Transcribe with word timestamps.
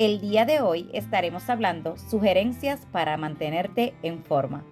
El 0.00 0.18
día 0.18 0.46
de 0.46 0.62
hoy 0.62 0.88
estaremos 0.94 1.50
hablando 1.50 1.98
sugerencias 1.98 2.86
para 2.90 3.18
mantenerte 3.18 3.92
en 4.02 4.24
forma. 4.24 4.64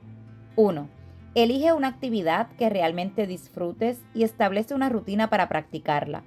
1. 0.56 0.88
Elige 1.34 1.74
una 1.74 1.88
actividad 1.88 2.48
que 2.56 2.70
realmente 2.70 3.27
disfrutes 3.27 4.02
y 4.14 4.22
establece 4.22 4.74
una 4.74 4.88
rutina 4.88 5.28
para 5.28 5.50
practicarla. 5.50 6.24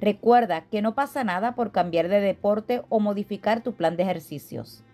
Recuerda 0.00 0.66
que 0.70 0.82
no 0.82 0.94
pasa 0.94 1.24
nada 1.24 1.54
por 1.54 1.72
cambiar 1.72 2.08
de 2.08 2.20
deporte 2.20 2.82
o 2.90 3.00
modificar 3.00 3.62
tu 3.62 3.72
plan 3.72 3.96
de 3.96 4.02
ejercicios. 4.02 4.84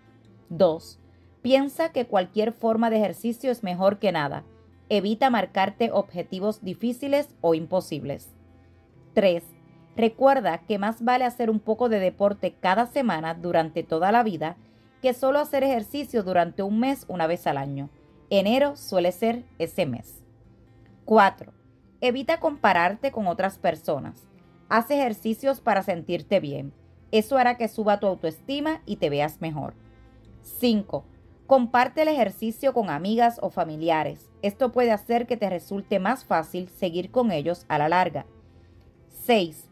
2. 0.50 1.00
Piensa 1.42 1.90
que 1.90 2.06
cualquier 2.06 2.52
forma 2.52 2.90
de 2.90 2.98
ejercicio 2.98 3.50
es 3.50 3.64
mejor 3.64 3.98
que 3.98 4.12
nada. 4.12 4.44
Evita 4.88 5.30
marcarte 5.30 5.90
objetivos 5.90 6.62
difíciles 6.62 7.34
o 7.40 7.56
imposibles. 7.56 8.36
3. 9.14 9.42
Recuerda 9.98 10.58
que 10.58 10.78
más 10.78 11.02
vale 11.02 11.24
hacer 11.24 11.50
un 11.50 11.58
poco 11.58 11.88
de 11.88 11.98
deporte 11.98 12.54
cada 12.60 12.86
semana 12.86 13.34
durante 13.34 13.82
toda 13.82 14.12
la 14.12 14.22
vida 14.22 14.56
que 15.02 15.12
solo 15.12 15.40
hacer 15.40 15.64
ejercicio 15.64 16.22
durante 16.22 16.62
un 16.62 16.78
mes 16.78 17.04
una 17.08 17.26
vez 17.26 17.48
al 17.48 17.58
año. 17.58 17.90
Enero 18.30 18.76
suele 18.76 19.10
ser 19.10 19.42
ese 19.58 19.86
mes. 19.86 20.22
4. 21.04 21.52
Evita 22.00 22.38
compararte 22.38 23.10
con 23.10 23.26
otras 23.26 23.58
personas. 23.58 24.28
Haz 24.68 24.88
ejercicios 24.92 25.60
para 25.60 25.82
sentirte 25.82 26.38
bien. 26.38 26.72
Eso 27.10 27.36
hará 27.36 27.56
que 27.56 27.66
suba 27.66 27.98
tu 27.98 28.06
autoestima 28.06 28.82
y 28.86 28.98
te 28.98 29.10
veas 29.10 29.40
mejor. 29.40 29.74
5. 30.42 31.04
Comparte 31.48 32.02
el 32.02 32.08
ejercicio 32.08 32.72
con 32.72 32.88
amigas 32.88 33.40
o 33.42 33.50
familiares. 33.50 34.30
Esto 34.42 34.70
puede 34.70 34.92
hacer 34.92 35.26
que 35.26 35.36
te 35.36 35.50
resulte 35.50 35.98
más 35.98 36.24
fácil 36.24 36.68
seguir 36.68 37.10
con 37.10 37.32
ellos 37.32 37.64
a 37.66 37.78
la 37.78 37.88
larga. 37.88 38.26
6. 39.24 39.67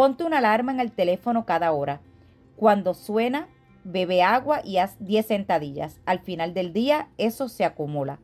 Ponte 0.00 0.24
una 0.24 0.38
alarma 0.38 0.72
en 0.72 0.80
el 0.80 0.92
teléfono 0.92 1.44
cada 1.44 1.72
hora. 1.72 2.00
Cuando 2.56 2.94
suena, 2.94 3.48
bebe 3.84 4.22
agua 4.22 4.62
y 4.64 4.78
haz 4.78 4.96
10 5.00 5.26
sentadillas. 5.26 6.00
Al 6.06 6.20
final 6.20 6.54
del 6.54 6.72
día, 6.72 7.10
eso 7.18 7.50
se 7.50 7.66
acumula. 7.66 8.18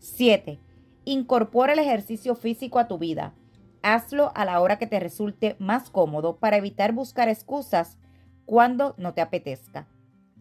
7. 0.00 0.58
Incorpora 1.04 1.74
el 1.74 1.78
ejercicio 1.78 2.34
físico 2.34 2.80
a 2.80 2.88
tu 2.88 2.98
vida. 2.98 3.32
Hazlo 3.80 4.32
a 4.34 4.44
la 4.44 4.58
hora 4.60 4.76
que 4.78 4.88
te 4.88 4.98
resulte 4.98 5.54
más 5.60 5.88
cómodo 5.88 6.38
para 6.38 6.56
evitar 6.56 6.90
buscar 6.92 7.28
excusas 7.28 7.96
cuando 8.44 8.96
no 8.98 9.14
te 9.14 9.20
apetezca. 9.20 9.86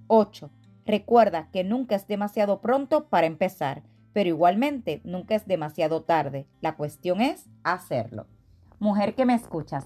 8. 0.08 0.50
Recuerda 0.88 1.50
que 1.52 1.64
nunca 1.64 1.94
es 1.94 2.08
demasiado 2.08 2.62
pronto 2.62 3.10
para 3.10 3.28
empezar, 3.28 3.84
pero 4.12 4.30
igualmente 4.30 5.02
nunca 5.04 5.36
es 5.36 5.46
demasiado 5.46 6.02
tarde. 6.02 6.48
La 6.62 6.76
cuestión 6.76 7.22
es 7.22 7.46
hacerlo. 7.62 8.26
Mujer 8.80 9.14
que 9.14 9.26
me 9.26 9.36
escuchas, 9.36 9.86